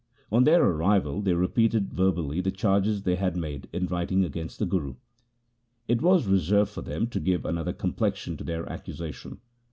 [0.31, 4.65] On their arrival they repeated verbally the charges they had made in writing against the
[4.65, 4.95] Guru.
[5.87, 9.41] It was reserved for them to give another complexion to their accusation.